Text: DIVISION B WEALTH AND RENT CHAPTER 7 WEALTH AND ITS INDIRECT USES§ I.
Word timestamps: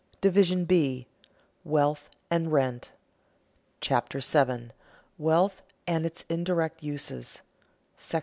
DIVISION 0.19 0.65
B 0.65 1.05
WEALTH 1.63 2.09
AND 2.31 2.51
RENT 2.51 2.91
CHAPTER 3.81 4.19
7 4.19 4.73
WEALTH 5.19 5.61
AND 5.85 6.07
ITS 6.07 6.25
INDIRECT 6.27 6.81
USES§ 6.81 7.41
I. 8.15 8.19